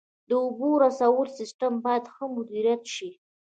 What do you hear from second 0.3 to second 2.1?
اوبو رسولو سیستم باید